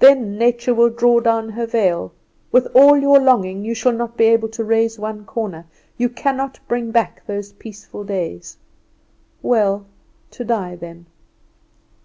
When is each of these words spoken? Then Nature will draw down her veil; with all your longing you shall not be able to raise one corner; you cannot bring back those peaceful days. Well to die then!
Then 0.00 0.36
Nature 0.36 0.74
will 0.74 0.90
draw 0.90 1.20
down 1.20 1.48
her 1.50 1.64
veil; 1.64 2.10
with 2.50 2.66
all 2.74 2.96
your 2.98 3.20
longing 3.20 3.64
you 3.64 3.72
shall 3.72 3.92
not 3.92 4.16
be 4.16 4.24
able 4.24 4.48
to 4.48 4.64
raise 4.64 4.98
one 4.98 5.24
corner; 5.24 5.64
you 5.96 6.08
cannot 6.08 6.58
bring 6.66 6.90
back 6.90 7.24
those 7.28 7.52
peaceful 7.52 8.02
days. 8.02 8.56
Well 9.44 9.86
to 10.32 10.44
die 10.44 10.74
then! 10.74 11.06